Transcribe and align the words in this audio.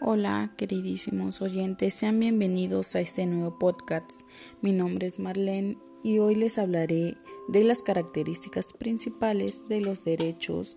Hola, 0.00 0.54
queridísimos 0.56 1.42
oyentes, 1.42 1.92
sean 1.92 2.20
bienvenidos 2.20 2.94
a 2.94 3.00
este 3.00 3.26
nuevo 3.26 3.58
podcast. 3.58 4.08
Mi 4.62 4.70
nombre 4.70 5.08
es 5.08 5.18
Marlene 5.18 5.76
y 6.04 6.20
hoy 6.20 6.36
les 6.36 6.58
hablaré 6.58 7.16
de 7.48 7.64
las 7.64 7.78
características 7.82 8.66
principales 8.74 9.66
de 9.68 9.80
los 9.80 10.04
derechos, 10.04 10.76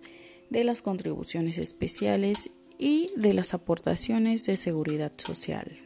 de 0.50 0.64
las 0.64 0.82
contribuciones 0.82 1.58
especiales 1.58 2.50
y 2.78 3.10
de 3.14 3.32
las 3.32 3.54
aportaciones 3.54 4.44
de 4.44 4.56
seguridad 4.56 5.12
social. 5.16 5.78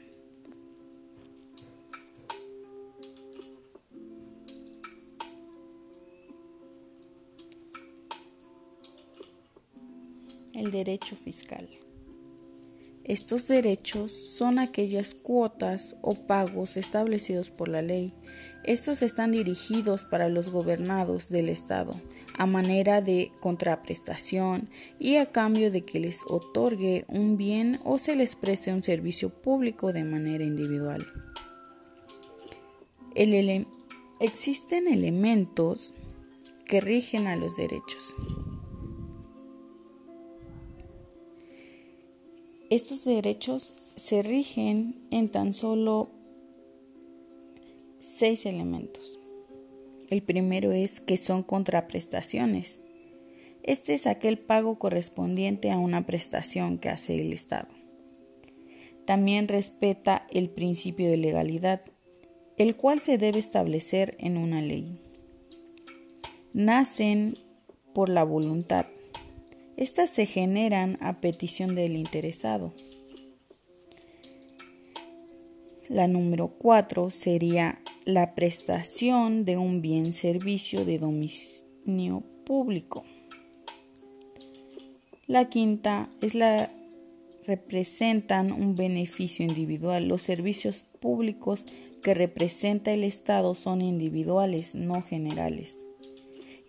El 10.55 10.71
derecho 10.71 11.17
fiscal. 11.17 11.69
Estos 13.09 13.47
derechos 13.47 14.11
son 14.11 14.59
aquellas 14.59 15.15
cuotas 15.15 15.95
o 16.03 16.15
pagos 16.27 16.77
establecidos 16.77 17.51
por 17.51 17.69
la 17.69 17.81
ley. 17.81 18.13
Estos 18.65 19.01
están 19.01 19.31
dirigidos 19.31 20.03
para 20.03 20.29
los 20.29 20.51
gobernados 20.51 21.29
del 21.29 21.49
Estado 21.49 21.93
a 22.39 22.47
manera 22.47 23.01
de 23.01 23.33
contraprestación 23.41 24.69
y 24.99 25.17
a 25.17 25.27
cambio 25.27 25.71
de 25.71 25.83
que 25.83 26.01
les 26.01 26.21
otorgue 26.29 27.05
un 27.09 27.37
bien 27.37 27.79
o 27.85 27.99
se 27.99 28.17
les 28.17 28.35
preste 28.35 28.73
un 28.73 28.83
servicio 28.83 29.31
público 29.31 29.93
de 29.93 30.05
manera 30.05 30.45
individual. 30.45 31.05
existen 34.21 34.89
elementos 34.89 35.95
que 36.67 36.81
rigen 36.81 37.27
a 37.27 37.37
los 37.37 37.57
derechos. 37.57 38.15
Estos 42.69 43.05
derechos 43.05 43.75
se 43.95 44.25
rigen 44.25 44.97
en 45.13 45.29
tan 45.29 45.55
solo 45.55 46.11
seis 48.01 48.45
elementos. 48.45 49.21
El 50.11 50.21
primero 50.23 50.73
es 50.73 50.99
que 50.99 51.17
son 51.17 51.45
contraprestaciones. 51.45 52.81
Este 53.63 53.95
es 53.95 54.09
aquel 54.09 54.37
pago 54.39 54.81
correspondiente 54.81 55.71
a 55.71 55.79
una 55.79 56.07
prestación 56.07 56.79
que 56.79 56.89
hace 56.89 57.15
el 57.15 57.33
Estado. 57.33 57.69
También 59.05 59.47
respeta 59.47 60.27
el 60.33 60.51
principio 60.51 61.09
de 61.09 61.19
legalidad, 61.19 61.83
el 62.57 62.75
cual 62.75 62.99
se 62.99 63.17
debe 63.17 63.39
establecer 63.39 64.17
en 64.19 64.37
una 64.37 64.61
ley. 64.61 64.99
Nacen 66.53 67.39
por 67.95 68.09
la 68.09 68.25
voluntad 68.25 68.87
estas 69.77 70.11
se 70.11 70.27
generan 70.27 70.97
a 71.01 71.21
petición 71.21 71.75
del 71.75 71.97
interesado. 71.97 72.73
La 75.89 76.09
número 76.09 76.49
4 76.49 77.11
sería 77.11 77.79
la 78.05 78.35
prestación 78.35 79.45
de 79.45 79.57
un 79.57 79.83
bien 79.83 80.15
servicio 80.15 80.85
de 80.85 80.99
dominio 80.99 82.23
público. 82.45 83.05
La 85.27 85.49
quinta 85.49 86.09
es 86.21 86.35
la 86.35 86.71
representan 87.47 88.53
un 88.53 88.75
beneficio 88.75 89.47
individual. 89.47 90.09
Los 90.09 90.23
servicios 90.23 90.85
públicos 91.01 91.67
que 92.03 92.15
representa 92.15 92.93
el 92.93 93.05
Estado 93.05 93.55
son 93.55 93.83
individuales, 93.83 94.75
no 94.75 95.03
generales. 95.03 95.79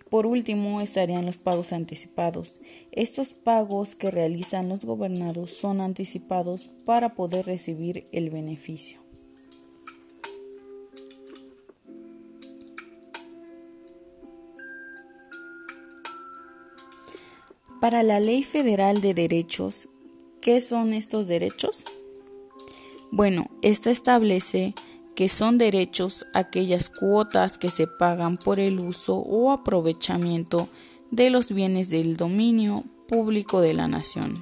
Por 0.09 0.25
último 0.25 0.79
estarían 0.79 1.25
los 1.25 1.37
pagos 1.37 1.73
anticipados. 1.73 2.59
Estos 2.91 3.29
pagos 3.33 3.95
que 3.95 4.09
realizan 4.09 4.69
los 4.69 4.85
gobernados 4.85 5.51
son 5.51 5.81
anticipados 5.81 6.69
para 6.85 7.13
poder 7.13 7.45
recibir 7.45 8.05
el 8.11 8.29
beneficio. 8.29 9.01
Para 17.81 18.01
la 18.01 18.19
Ley 18.19 18.43
Federal 18.43 19.01
de 19.01 19.13
Derechos, 19.13 19.89
¿qué 20.41 20.61
son 20.61 20.93
estos 20.93 21.27
derechos? 21.27 21.83
Bueno, 23.11 23.51
esta 23.61 23.91
establece 23.91 24.73
que 25.17 25.29
son 25.29 25.57
derechos 25.57 26.27
aquellas 26.35 26.89
cuotas 26.89 27.57
que 27.57 27.71
se 27.71 27.87
pagan 27.87 28.37
por 28.37 28.59
el 28.59 28.79
uso 28.79 29.15
o 29.17 29.51
aprovechamiento 29.51 30.69
de 31.09 31.31
los 31.31 31.51
bienes 31.51 31.89
del 31.89 32.17
dominio 32.17 32.83
público 33.07 33.59
de 33.59 33.73
la 33.73 33.87
nación, 33.87 34.35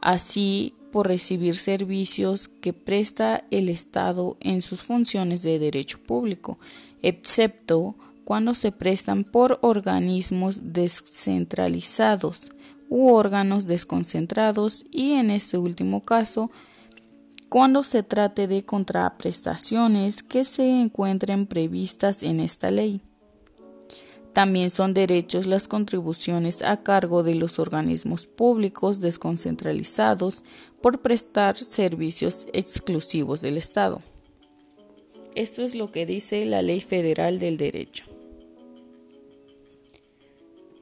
así 0.00 0.74
por 0.92 1.08
recibir 1.08 1.56
servicios 1.56 2.46
que 2.46 2.72
presta 2.72 3.48
el 3.50 3.68
Estado 3.68 4.36
en 4.38 4.62
sus 4.62 4.82
funciones 4.82 5.42
de 5.42 5.58
derecho 5.58 5.98
público, 6.06 6.60
excepto 7.02 7.96
cuando 8.22 8.54
se 8.54 8.70
prestan 8.70 9.24
por 9.24 9.58
organismos 9.62 10.72
descentralizados 10.72 12.52
u 12.88 13.08
órganos 13.08 13.66
desconcentrados 13.66 14.86
y 14.92 15.14
en 15.14 15.30
este 15.30 15.58
último 15.58 16.04
caso 16.04 16.48
cuando 17.48 17.82
se 17.82 18.02
trate 18.02 18.46
de 18.46 18.64
contraprestaciones 18.64 20.22
que 20.22 20.44
se 20.44 20.80
encuentren 20.80 21.46
previstas 21.46 22.22
en 22.22 22.40
esta 22.40 22.70
ley. 22.70 23.00
También 24.32 24.70
son 24.70 24.94
derechos 24.94 25.46
las 25.46 25.66
contribuciones 25.66 26.62
a 26.62 26.82
cargo 26.82 27.22
de 27.22 27.34
los 27.34 27.58
organismos 27.58 28.26
públicos 28.26 29.00
desconcentralizados 29.00 30.44
por 30.80 31.00
prestar 31.00 31.56
servicios 31.56 32.46
exclusivos 32.52 33.40
del 33.40 33.56
Estado. 33.56 34.00
Esto 35.34 35.62
es 35.62 35.74
lo 35.74 35.90
que 35.90 36.06
dice 36.06 36.44
la 36.44 36.62
Ley 36.62 36.80
Federal 36.80 37.38
del 37.38 37.56
Derecho. 37.56 38.04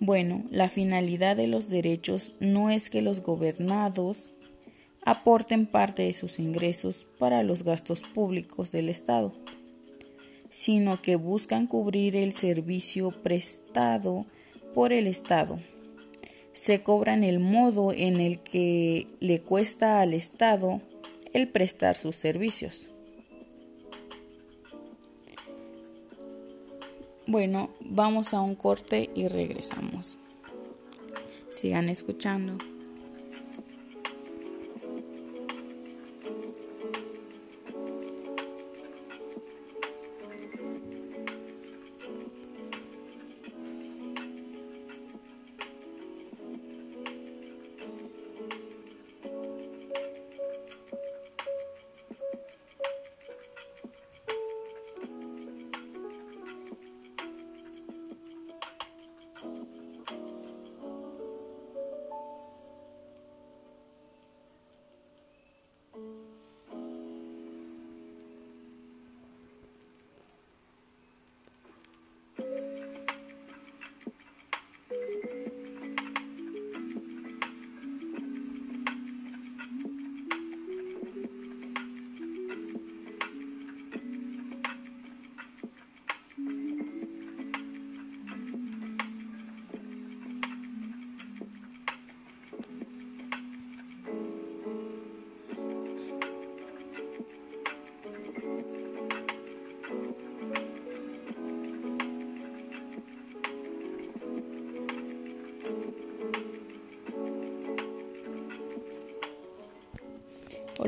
Bueno, 0.01 0.45
la 0.51 0.69
finalidad 0.69 1.37
de 1.37 1.47
los 1.47 1.71
derechos 1.71 2.35
no 2.41 2.69
es 2.69 2.91
que 2.91 3.01
los 3.01 3.23
gobernados 3.23 4.33
aporten 5.07 5.67
parte 5.67 6.03
de 6.03 6.13
sus 6.13 6.41
ingresos 6.41 7.07
para 7.19 7.45
los 7.45 7.63
gastos 7.63 8.03
públicos 8.03 8.73
del 8.73 8.89
Estado, 8.89 9.33
sino 10.51 11.01
que 11.01 11.15
buscan 11.15 11.69
cubrir 11.69 12.17
el 12.17 12.33
servicio 12.33 13.13
prestado 13.23 14.27
por 14.75 14.93
el 14.93 15.07
Estado. 15.07 15.61
Se 16.53 16.83
cobran 16.83 17.23
el 17.23 17.39
modo 17.39 17.93
en 17.93 18.19
el 18.19 18.41
que 18.41 19.07
le 19.21 19.41
cuesta 19.41 20.01
al 20.01 20.13
Estado 20.13 20.83
el 21.33 21.49
prestar 21.49 21.95
sus 21.95 22.17
servicios. 22.17 22.91
Bueno, 27.29 27.71
vamos 27.81 28.35
a 28.35 28.41
un 28.41 28.57
corte 28.57 29.11
y 29.15 29.29
regresamos. 29.29 30.19
Sigan 31.49 31.89
escuchando. 31.89 32.59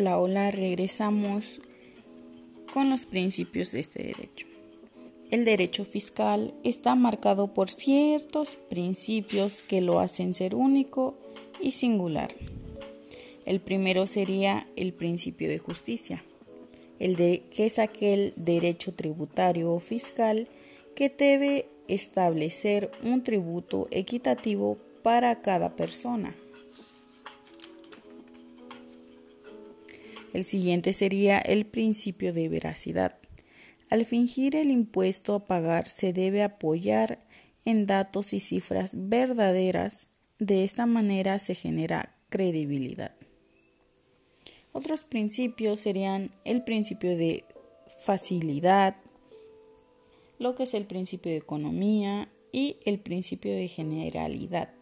Hola, 0.00 0.16
hola, 0.20 0.50
regresamos 0.52 1.60
con 2.72 2.88
los 2.88 3.04
principios 3.04 3.72
de 3.72 3.80
este 3.80 4.00
derecho. 4.04 4.46
El 5.32 5.44
derecho 5.44 5.84
fiscal 5.84 6.54
está 6.62 6.94
marcado 6.94 7.52
por 7.52 7.68
ciertos 7.68 8.58
principios 8.70 9.60
que 9.60 9.80
lo 9.80 9.98
hacen 9.98 10.34
ser 10.34 10.54
único 10.54 11.18
y 11.60 11.72
singular. 11.72 12.32
El 13.44 13.58
primero 13.58 14.06
sería 14.06 14.68
el 14.76 14.92
principio 14.92 15.48
de 15.48 15.58
justicia, 15.58 16.22
el 17.00 17.16
de 17.16 17.42
que 17.50 17.66
es 17.66 17.80
aquel 17.80 18.34
derecho 18.36 18.94
tributario 18.94 19.72
o 19.72 19.80
fiscal 19.80 20.46
que 20.94 21.08
debe 21.08 21.66
establecer 21.88 22.88
un 23.02 23.24
tributo 23.24 23.88
equitativo 23.90 24.78
para 25.02 25.42
cada 25.42 25.74
persona. 25.74 26.36
El 30.38 30.44
siguiente 30.44 30.92
sería 30.92 31.40
el 31.40 31.66
principio 31.66 32.32
de 32.32 32.48
veracidad. 32.48 33.18
Al 33.90 34.04
fingir 34.04 34.54
el 34.54 34.70
impuesto 34.70 35.34
a 35.34 35.48
pagar 35.48 35.88
se 35.88 36.12
debe 36.12 36.44
apoyar 36.44 37.26
en 37.64 37.86
datos 37.86 38.32
y 38.32 38.38
cifras 38.38 38.92
verdaderas. 38.94 40.10
De 40.38 40.62
esta 40.62 40.86
manera 40.86 41.40
se 41.40 41.56
genera 41.56 42.14
credibilidad. 42.28 43.16
Otros 44.70 45.00
principios 45.00 45.80
serían 45.80 46.30
el 46.44 46.62
principio 46.62 47.16
de 47.16 47.44
facilidad, 48.04 48.94
lo 50.38 50.54
que 50.54 50.62
es 50.62 50.74
el 50.74 50.84
principio 50.84 51.32
de 51.32 51.38
economía 51.38 52.30
y 52.52 52.76
el 52.84 53.00
principio 53.00 53.50
de 53.56 53.66
generalidad. 53.66 54.72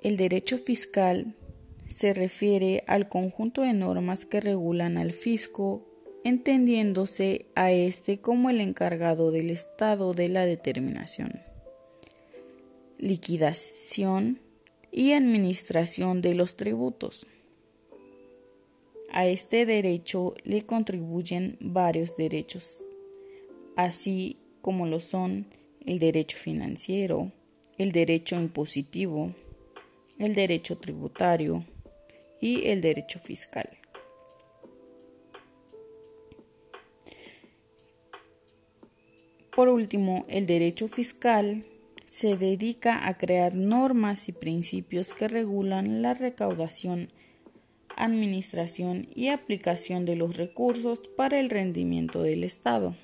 El 0.00 0.16
derecho 0.16 0.58
fiscal 0.58 1.34
se 1.94 2.12
refiere 2.12 2.82
al 2.88 3.08
conjunto 3.08 3.62
de 3.62 3.72
normas 3.72 4.24
que 4.24 4.40
regulan 4.40 4.98
al 4.98 5.12
fisco, 5.12 5.86
entendiéndose 6.24 7.46
a 7.54 7.70
éste 7.70 8.18
como 8.18 8.50
el 8.50 8.60
encargado 8.60 9.30
del 9.30 9.48
estado 9.48 10.12
de 10.12 10.28
la 10.28 10.44
determinación, 10.44 11.40
liquidación 12.98 14.40
y 14.90 15.12
administración 15.12 16.20
de 16.20 16.34
los 16.34 16.56
tributos. 16.56 17.28
A 19.12 19.28
este 19.28 19.64
derecho 19.64 20.34
le 20.42 20.66
contribuyen 20.66 21.56
varios 21.60 22.16
derechos, 22.16 22.82
así 23.76 24.40
como 24.62 24.88
lo 24.88 24.98
son 24.98 25.46
el 25.86 26.00
derecho 26.00 26.38
financiero, 26.38 27.30
el 27.78 27.92
derecho 27.92 28.34
impositivo, 28.34 29.32
el 30.18 30.34
derecho 30.34 30.76
tributario, 30.76 31.64
y 32.44 32.68
el 32.68 32.82
derecho 32.82 33.18
fiscal. 33.18 33.66
Por 39.56 39.70
último, 39.70 40.26
el 40.28 40.46
derecho 40.46 40.86
fiscal 40.88 41.64
se 42.06 42.36
dedica 42.36 43.08
a 43.08 43.16
crear 43.16 43.54
normas 43.54 44.28
y 44.28 44.32
principios 44.32 45.14
que 45.14 45.26
regulan 45.26 46.02
la 46.02 46.12
recaudación, 46.12 47.10
administración 47.96 49.08
y 49.14 49.28
aplicación 49.28 50.04
de 50.04 50.16
los 50.16 50.36
recursos 50.36 51.00
para 51.16 51.40
el 51.40 51.48
rendimiento 51.48 52.22
del 52.22 52.44
Estado. 52.44 52.94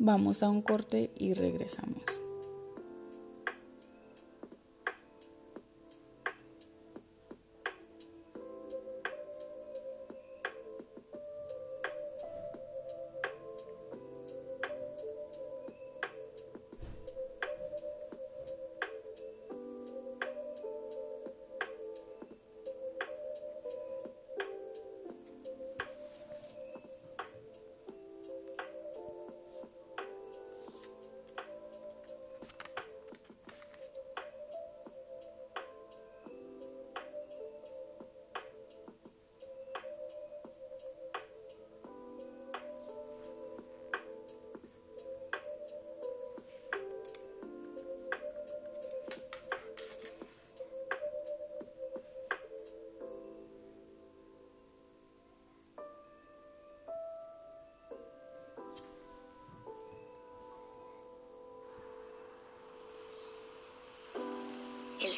Vamos 0.00 0.44
a 0.44 0.48
un 0.48 0.62
corte 0.62 1.10
y 1.16 1.34
regresamos. 1.34 2.07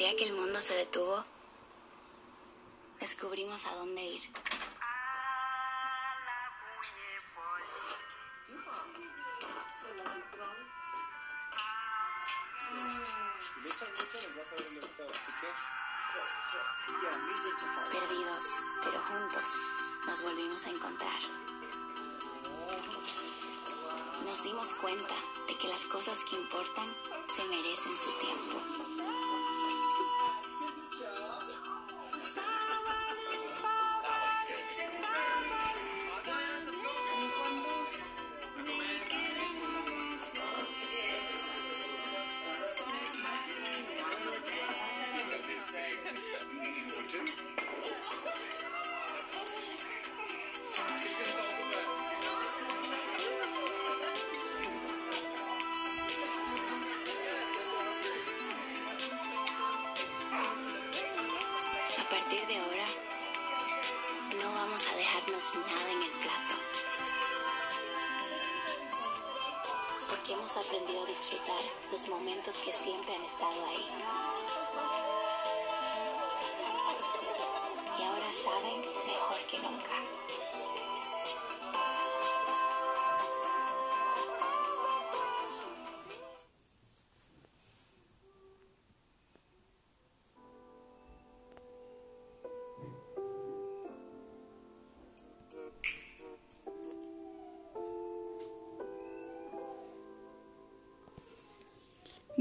Que 0.01 0.25
el 0.25 0.33
mundo 0.33 0.59
se 0.61 0.73
detuvo, 0.73 1.23
descubrimos 2.99 3.65
a 3.67 3.75
dónde 3.75 4.01
ir. 4.01 4.21
Perdidos, 17.91 18.63
pero 18.83 18.99
juntos, 19.03 19.47
nos 20.07 20.23
volvimos 20.23 20.65
a 20.65 20.69
encontrar. 20.71 21.21
Nos 24.25 24.43
dimos 24.43 24.73
cuenta 24.73 25.15
de 25.47 25.57
que 25.57 25.67
las 25.67 25.85
cosas 25.85 26.23
que 26.23 26.35
importan 26.37 26.91
se 27.27 27.45
merecen 27.45 27.95
su 27.95 28.11
tiempo. 28.19 29.00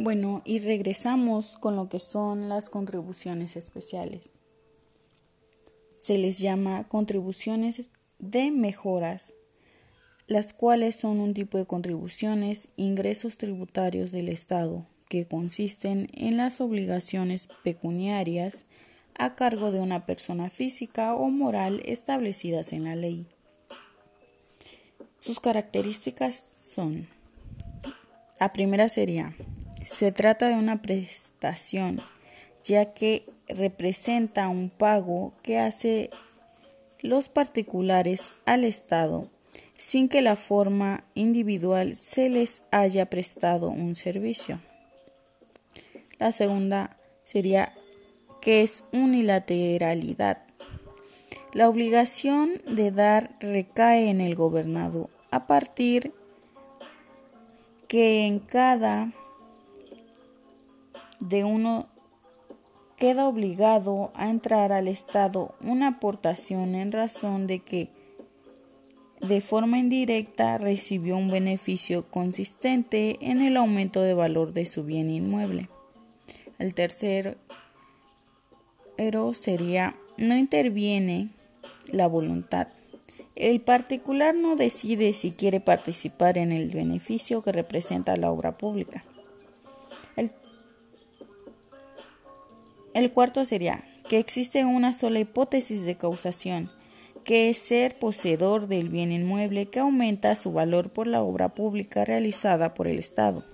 Bueno, 0.03 0.41
y 0.47 0.61
regresamos 0.61 1.59
con 1.59 1.77
lo 1.77 1.91
que 1.91 1.99
son 1.99 2.49
las 2.49 2.71
contribuciones 2.71 3.55
especiales. 3.55 4.39
Se 5.95 6.17
les 6.17 6.39
llama 6.39 6.89
contribuciones 6.89 7.91
de 8.19 8.51
mejoras, 8.51 9.35
las 10.27 10.55
cuales 10.55 10.97
son 10.97 11.21
un 11.21 11.35
tipo 11.35 11.59
de 11.59 11.67
contribuciones, 11.67 12.71
ingresos 12.77 13.37
tributarios 13.37 14.11
del 14.11 14.31
Estado, 14.31 14.87
que 15.11 15.27
consisten 15.27 16.09
en 16.15 16.39
las 16.39 16.63
obligaciones 16.63 17.51
pecuniarias 17.63 18.65
a 19.19 19.35
cargo 19.35 19.71
de 19.71 19.81
una 19.81 20.07
persona 20.07 20.49
física 20.49 21.13
o 21.15 21.29
moral 21.29 21.83
establecidas 21.85 22.73
en 22.73 22.85
la 22.85 22.95
ley. 22.97 23.27
Sus 25.19 25.41
características 25.41 26.43
son, 26.59 27.07
la 28.41 28.55
primera 28.55 28.89
sería, 28.89 29.37
se 29.85 30.13
trata 30.13 30.49
de 30.49 30.55
una 30.55 30.83
prestación, 30.83 32.01
ya 32.63 32.93
que 32.93 33.25
representa 33.49 34.49
un 34.49 34.71
pago 34.71 35.33
que 35.43 35.59
hace 35.59 36.11
los 37.03 37.29
particulares 37.29 38.35
al 38.45 38.65
Estado 38.65 39.29
sin 39.81 40.11
que 40.11 40.21
la 40.21 40.37
forma 40.37 41.05
individual 41.15 41.97
se 41.97 42.29
les 42.29 42.65
haya 42.71 43.07
prestado 43.07 43.71
un 43.71 43.97
servicio. 43.97 44.61
La 46.19 46.33
segunda 46.33 46.99
sería 47.25 47.73
que 48.43 48.63
es 48.63 48.85
unilateralidad. 48.93 50.43
La 51.55 51.69
obligación 51.69 52.61
de 52.67 52.91
dar 52.91 53.31
recae 53.41 54.11
en 54.11 54.21
el 54.21 54.35
gobernado 54.35 55.09
a 55.31 55.47
partir 55.47 56.13
que 57.89 58.27
en 58.27 58.39
cada 58.39 59.13
de 61.21 61.45
uno 61.45 61.87
queda 62.97 63.29
obligado 63.29 64.11
a 64.15 64.31
entrar 64.31 64.73
al 64.73 64.89
Estado 64.89 65.55
una 65.61 65.89
aportación 65.89 66.75
en 66.75 66.93
razón 66.93 67.47
de 67.47 67.61
que 67.61 67.89
de 69.21 69.41
forma 69.41 69.79
indirecta 69.79 70.59
recibió 70.59 71.17
un 71.17 71.31
beneficio 71.31 72.05
consistente 72.07 73.19
en 73.21 73.43
el 73.43 73.57
aumento 73.57 74.03
de 74.03 74.15
valor 74.15 74.53
de 74.53 74.67
su 74.67 74.85
bien 74.85 75.11
inmueble. 75.11 75.69
El 76.59 76.75
tercero 76.75 77.37
sería 79.33 79.95
no 80.19 80.37
interviene 80.37 81.31
la 81.89 82.07
voluntad. 82.07 82.69
El 83.35 83.61
particular 83.63 84.35
no 84.35 84.57
decide 84.57 85.15
si 85.15 85.33
quiere 85.33 85.61
participar 85.61 86.37
en 86.37 86.53
el 86.53 86.69
beneficio 86.69 87.43
que 87.43 87.53
representa 87.53 88.17
la 88.17 88.31
obra 88.31 88.59
pública. 88.59 89.03
El 92.95 93.13
cuarto 93.13 93.45
sería 93.45 93.85
que 94.09 94.19
existe 94.19 94.65
una 94.65 94.93
sola 94.93 95.21
hipótesis 95.21 95.85
de 95.85 95.97
causación, 95.97 96.71
que 97.25 97.51
es 97.51 97.59
ser 97.59 97.99
poseedor 97.99 98.67
del 98.67 98.89
bien 98.89 99.13
inmueble 99.13 99.67
que 99.67 99.81
aumenta 99.81 100.35
su 100.35 100.53
valor 100.53 100.91
por 100.91 101.07
la 101.07 101.23
obra 101.23 101.51
pública 101.51 102.05
realizada 102.05 102.75
por 102.75 102.89
el 102.89 102.99
Estado. 102.99 103.45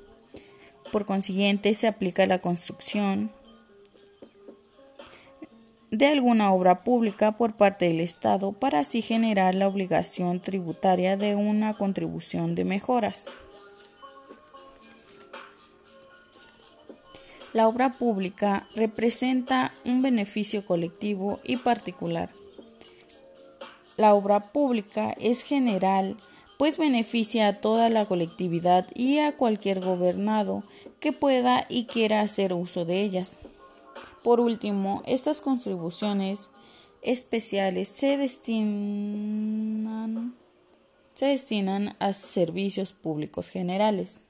Por 0.93 1.05
consiguiente, 1.05 1.75
se 1.75 1.89
aplica 1.89 2.25
la 2.27 2.39
construcción, 2.39 3.33
de 5.91 6.07
alguna 6.07 6.53
obra 6.53 6.81
pública 6.81 7.33
por 7.33 7.57
parte 7.57 7.87
del 7.87 8.01
Estado 8.01 8.53
para 8.53 8.81
así 8.81 9.03
generar 9.03 9.55
la 9.55 9.69
obligación 9.69 10.41
tributaria 10.41 11.17
de 11.17 11.35
una 11.37 11.75
contribución 11.75 12.55
de 12.55 12.65
mejoras. 12.65 13.27
La 17.57 17.67
obra 17.69 17.91
pública 17.91 18.69
representa 18.77 19.73
un 19.87 20.03
beneficio 20.03 20.67
colectivo 20.67 21.41
y 21.43 21.57
particular. 21.57 22.29
La 23.97 24.13
obra 24.13 24.53
pública 24.53 25.15
es 25.19 25.41
general, 25.41 26.19
pues 26.59 26.77
beneficia 26.77 27.49
a 27.49 27.55
toda 27.55 27.89
la 27.89 28.05
colectividad 28.05 28.87
y 28.95 29.21
a 29.21 29.39
cualquier 29.39 29.81
gobernado 29.81 30.65
que 31.01 31.13
pueda 31.13 31.65
y 31.71 31.87
quiera 31.87 32.21
hacer 32.21 32.53
uso 32.53 32.85
de 32.85 33.01
ellas. 33.01 33.39
Por 34.23 34.39
último, 34.39 35.03
estas 35.07 35.41
contribuciones 35.41 36.51
especiales 37.01 37.89
se 37.89 38.19
destinan, 38.19 40.35
a 42.01 42.13
servicios 42.13 42.93
públicos 42.93 43.49
generales. 43.49 44.26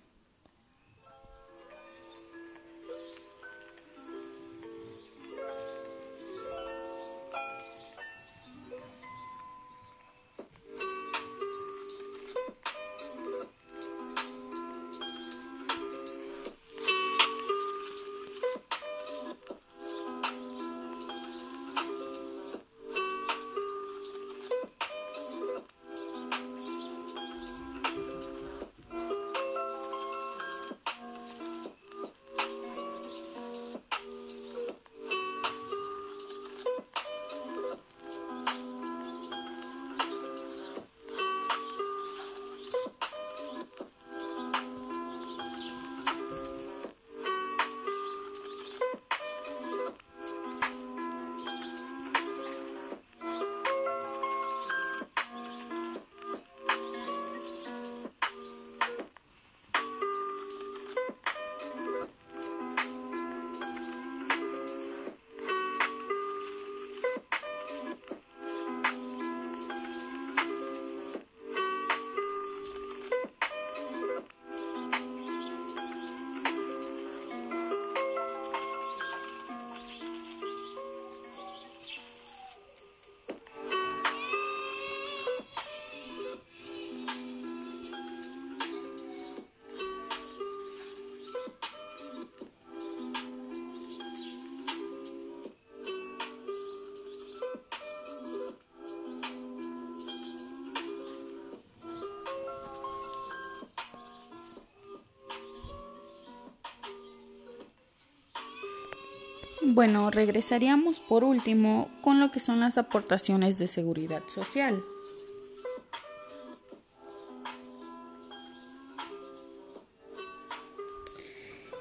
Bueno, 109.69 110.13
regresaríamos 110.13 111.01
por 111.01 111.25
último 111.25 111.91
con 112.01 112.21
lo 112.21 112.31
que 112.31 112.39
son 112.39 112.61
las 112.61 112.79
aportaciones 112.79 113.59
de 113.59 113.67
seguridad 113.67 114.23
social. 114.29 114.81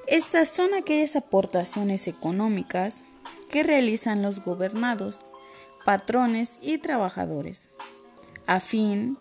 Estas 0.08 0.50
son 0.50 0.74
aquellas 0.74 1.15
aportaciones 1.15 2.08
económicas 2.08 3.04
que 3.51 3.62
realizan 3.62 4.24
los 4.24 4.44
gobernados, 4.44 5.20
patrones 5.86 6.58
y 6.63 6.80
trabajadores, 6.80 7.70
a 8.48 8.62
fin 8.62 9.20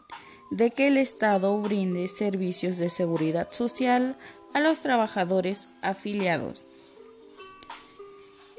de 0.50 0.70
que 0.70 0.86
el 0.86 0.96
Estado 0.96 1.60
brinde 1.60 2.08
servicios 2.08 2.78
de 2.78 2.88
seguridad 2.88 3.52
social 3.52 4.16
a 4.54 4.60
los 4.60 4.80
trabajadores 4.80 5.68
afiliados 5.82 6.66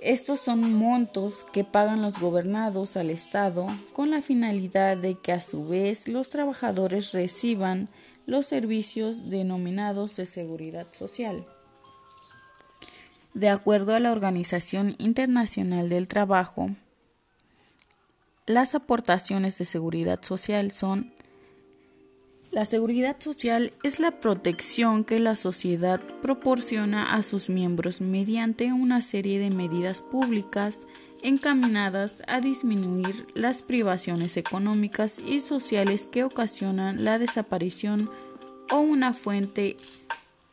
estos 0.05 0.39
son 0.39 0.71
montos 0.71 1.47
que 1.51 1.63
pagan 1.63 2.03
los 2.03 2.19
gobernados 2.19 2.95
al 2.95 3.09
Estado 3.09 3.65
con 3.91 4.11
la 4.11 4.21
finalidad 4.21 4.97
de 4.97 5.15
que 5.15 5.31
a 5.31 5.41
su 5.41 5.67
vez 5.67 6.07
los 6.07 6.29
trabajadores 6.29 7.11
reciban 7.11 7.89
los 8.27 8.45
servicios 8.45 9.31
denominados 9.31 10.15
de 10.15 10.27
seguridad 10.27 10.85
social. 10.91 11.43
De 13.33 13.49
acuerdo 13.49 13.95
a 13.95 13.99
la 13.99 14.11
Organización 14.11 14.93
Internacional 14.99 15.89
del 15.89 16.07
Trabajo, 16.07 16.69
las 18.45 18.75
aportaciones 18.75 19.57
de 19.57 19.65
seguridad 19.65 20.21
social 20.21 20.71
son 20.71 21.14
la 22.55 22.63
seguridad 22.63 23.17
social 23.19 23.73
es 23.83 23.99
la 23.99 24.11
protección 24.11 25.03
que 25.03 25.19
la 25.19 25.35
sociedad 25.35 25.99
proporciona 26.21 27.13
a 27.13 27.21
sus 27.21 27.49
miembros 27.49 27.99
mediante 27.99 28.71
una 28.71 29.01
serie 29.01 29.39
de 29.39 29.49
medidas 29.49 30.01
públicas 30.01 30.87
encaminadas 31.21 32.23
a 32.27 32.39
disminuir 32.39 33.27
las 33.33 33.61
privaciones 33.61 34.37
económicas 34.37 35.19
y 35.19 35.41
sociales 35.41 36.07
que 36.09 36.23
ocasionan 36.23 37.03
la 37.03 37.19
desaparición 37.19 38.09
o 38.71 38.79
una 38.79 39.11
fuente 39.11 39.75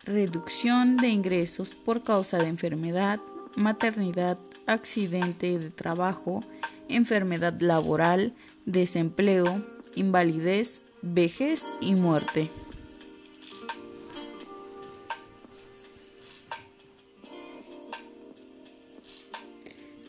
reducción 0.03 0.97
de 0.97 1.07
ingresos 1.07 1.77
por 1.77 2.03
causa 2.03 2.39
de 2.39 2.49
enfermedad, 2.49 3.21
maternidad, 3.55 4.39
accidente 4.67 5.57
de 5.57 5.71
trabajo, 5.71 6.43
enfermedad 6.89 7.61
laboral, 7.61 8.33
desempleo, 8.67 9.65
invalidez, 9.95 10.83
vejez 11.03 11.73
y 11.81 11.95
muerte. 11.95 12.49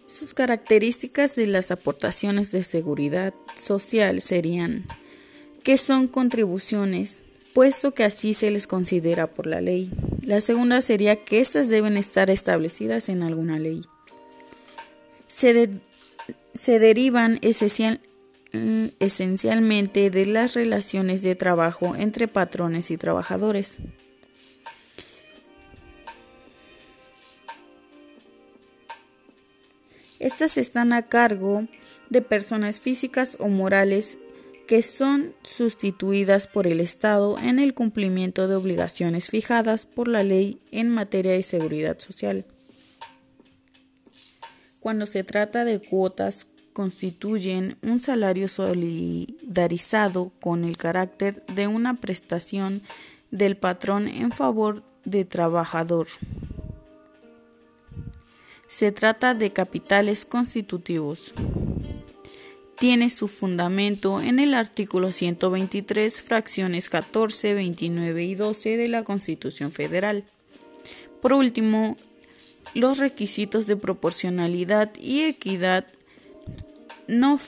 Sus 0.08 0.34
características 0.34 1.36
de 1.36 1.48
las 1.48 1.72
aportaciones 1.72 2.52
de 2.52 2.63
seguridad 2.63 3.34
social 3.56 4.22
serían 4.22 4.86
que 5.63 5.78
son 5.78 6.08
contribuciones, 6.08 7.20
puesto 7.54 7.94
que 7.94 8.04
así 8.04 8.34
se 8.34 8.52
les 8.52 8.67
considera 8.67 9.28
por 9.28 9.48
la 9.48 9.62
ley. 9.62 9.91
La 10.26 10.39
segunda 10.41 10.82
sería 10.82 11.15
que 11.15 11.39
éstas 11.39 11.70
deben 11.70 11.98
estar 11.98 12.30
establecidas 12.30 13.10
en 13.10 13.24
alguna 13.24 13.60
ley. 13.60 13.82
Se, 15.28 15.70
se 16.54 16.80
derivan 16.80 17.39
esencialmente 17.41 18.12
Mm, 18.12 18.12
esencialmente 19.00 20.10
de 20.10 20.26
las 20.26 20.54
relaciones 20.54 21.24
de 21.24 21.36
trabajo 21.36 21.96
entre 21.96 22.28
patrones 22.28 22.92
y 22.92 22.98
trabajadores. 22.98 23.80
Estas 30.20 30.58
están 30.58 30.94
a 30.94 31.08
cargo 31.08 31.68
de 32.10 32.22
personas 32.22 32.80
físicas 32.80 33.36
o 33.39 33.50
morales 33.50 34.20
que 34.68 34.82
son 34.82 35.36
sustituidas 35.44 36.48
por 36.48 36.68
el 36.68 36.80
Estado 36.80 37.38
en 37.39 37.60
el 37.60 37.74
cumplimiento 37.74 38.48
de 38.48 38.56
obligaciones 38.56 39.30
fijadas 39.30 39.86
por 39.86 40.08
la 40.08 40.24
ley 40.24 40.60
en 40.72 40.89
materia 40.89 41.34
de 41.34 41.44
seguridad 41.44 42.00
social. 42.00 42.46
Cuando 44.80 45.06
se 45.06 45.24
trata 45.26 45.66
de 45.66 45.80
cuotas 45.80 46.48
constituyen 46.74 47.78
un 47.82 48.02
salario 48.02 48.48
solidarizado 48.48 50.32
con 50.42 50.64
el 50.66 50.76
carácter 50.78 51.46
de 51.48 51.68
una 51.68 51.94
prestación 51.94 52.82
del 53.32 53.56
patrón 53.56 54.08
en 54.08 54.32
favor 54.32 54.84
del 55.06 55.28
trabajador. 55.28 56.08
Se 58.68 58.92
trata 58.92 59.36
de 59.36 59.52
capitales 59.52 60.26
constitutivos. 60.26 61.34
Tiene 62.80 63.10
su 63.10 63.28
fundamento 63.28 64.20
en 64.20 64.40
el 64.40 64.54
artículo 64.56 65.12
123, 65.12 66.22
fracciones 66.22 66.90
14, 66.90 67.54
29 67.54 68.24
y 68.24 68.36
12 68.36 68.78
de 68.78 68.88
la 68.88 69.04
Constitución 69.04 69.72
Federal. 69.72 70.24
Por 71.22 71.34
último, 71.34 71.96
los 72.74 72.98
requisitos 72.98 73.68
de 73.68 73.78
proporcionalidad 73.78 74.92
y 75.00 75.22
equidad 75.22 75.86
no, 77.08 77.39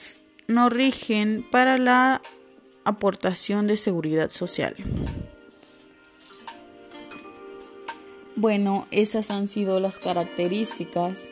no 0.47 0.69
rigen 0.69 1.45
para 1.49 1.77
la 1.77 2.21
aportación 2.83 3.67
de 3.67 3.77
seguridad 3.77 4.29
social. 4.29 4.75
Bueno, 8.35 8.85
esas 8.91 9.31
han 9.31 9.47
sido 9.47 9.79
las 9.79 9.97
características 9.97 11.29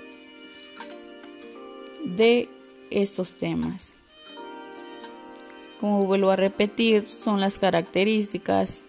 de 2.05 2.49
estos 2.91 3.35
temas. 3.35 3.93
Como 5.79 6.05
vuelvo 6.05 6.31
a 6.31 6.37
repetir, 6.37 7.07
son 7.07 7.41
las 7.41 7.59
características 7.59 8.83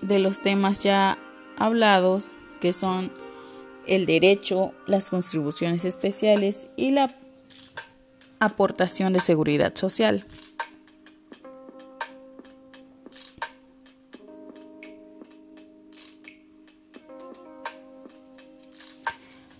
de 0.00 0.18
los 0.18 0.42
temas 0.42 0.80
ya 0.80 1.16
hablados, 1.56 2.32
que 2.60 2.72
son 2.72 3.12
el 3.86 4.04
derecho, 4.04 4.72
las 4.86 5.10
contribuciones 5.10 5.84
especiales 5.84 6.68
y 6.76 6.90
la 6.90 7.08
aportación 8.40 9.12
de 9.12 9.20
seguridad 9.20 9.74
social. 9.74 10.24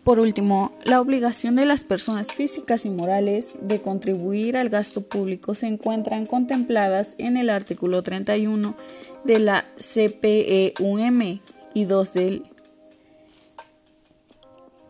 Por 0.06 0.20
último, 0.20 0.70
la 0.84 1.00
obligación 1.00 1.56
de 1.56 1.66
las 1.66 1.82
personas 1.82 2.28
físicas 2.28 2.84
y 2.84 2.90
morales 2.90 3.56
de 3.60 3.82
contribuir 3.82 4.56
al 4.56 4.68
gasto 4.68 5.00
público 5.00 5.56
se 5.56 5.66
encuentran 5.66 6.26
contempladas 6.26 7.16
en 7.18 7.36
el 7.36 7.50
artículo 7.50 8.04
31 8.04 8.76
de 9.24 9.38
la 9.40 9.64
CPEUM 9.78 11.40
y 11.74 11.84
2 11.86 12.12
del 12.12 12.44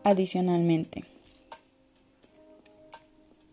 adicionalmente 0.03 1.16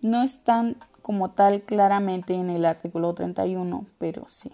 no 0.04 0.22
están 0.22 0.76
como 1.00 1.30
tal 1.30 1.62
claramente 1.62 2.34
en 2.34 2.50
el 2.50 2.66
artículo 2.66 3.14
31, 3.14 3.86
pero 3.96 4.26
sí. 4.28 4.52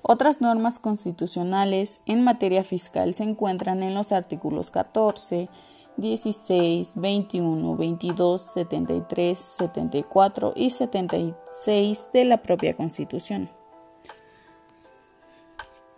Otras 0.00 0.40
normas 0.40 0.78
constitucionales 0.78 2.00
en 2.06 2.24
materia 2.24 2.64
fiscal 2.64 3.12
se 3.12 3.24
encuentran 3.24 3.82
en 3.82 3.92
los 3.92 4.12
artículos 4.12 4.70
14, 4.70 5.50
16, 5.98 6.92
21, 6.96 7.76
22, 7.76 8.40
73, 8.40 9.38
74 9.38 10.54
y 10.56 10.70
76 10.70 12.08
de 12.14 12.24
la 12.24 12.40
propia 12.40 12.74
Constitución. 12.74 13.50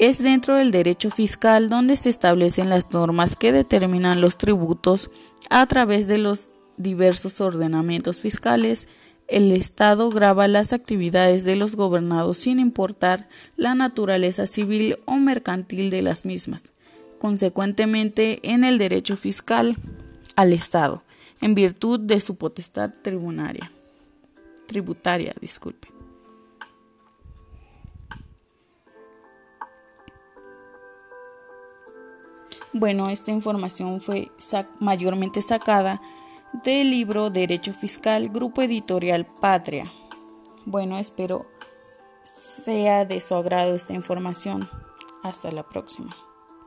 Es 0.00 0.20
dentro 0.20 0.56
del 0.56 0.72
derecho 0.72 1.12
fiscal 1.12 1.68
donde 1.68 1.94
se 1.94 2.10
establecen 2.10 2.70
las 2.70 2.90
normas 2.90 3.36
que 3.36 3.52
determinan 3.52 4.20
los 4.20 4.36
tributos 4.36 5.10
a 5.48 5.64
través 5.66 6.08
de 6.08 6.18
los 6.18 6.50
diversos 6.76 7.40
ordenamientos 7.40 8.18
fiscales, 8.18 8.88
el 9.28 9.52
Estado 9.52 10.10
grava 10.10 10.48
las 10.48 10.72
actividades 10.72 11.44
de 11.44 11.56
los 11.56 11.76
gobernados 11.76 12.38
sin 12.38 12.58
importar 12.58 13.28
la 13.56 13.74
naturaleza 13.74 14.46
civil 14.46 14.96
o 15.06 15.16
mercantil 15.16 15.90
de 15.90 16.02
las 16.02 16.26
mismas. 16.26 16.64
Consecuentemente, 17.18 18.40
en 18.42 18.64
el 18.64 18.76
derecho 18.76 19.16
fiscal 19.16 19.76
al 20.36 20.52
Estado, 20.52 21.04
en 21.40 21.54
virtud 21.54 22.00
de 22.00 22.20
su 22.20 22.36
potestad 22.36 22.92
tributaria. 23.02 23.70
Tributaria, 24.66 25.32
disculpe. 25.40 25.88
Bueno, 32.76 33.08
esta 33.08 33.30
información 33.30 34.00
fue 34.00 34.30
mayormente 34.80 35.40
sacada 35.40 36.00
del 36.62 36.90
libro 36.90 37.30
Derecho 37.30 37.72
Fiscal, 37.72 38.28
Grupo 38.28 38.62
Editorial 38.62 39.26
Patria. 39.26 39.90
Bueno, 40.64 40.98
espero 40.98 41.46
sea 42.22 43.04
de 43.04 43.20
su 43.20 43.34
agrado 43.34 43.74
esta 43.74 43.92
información. 43.92 44.68
Hasta 45.22 45.50
la 45.50 45.68
próxima. 45.68 46.14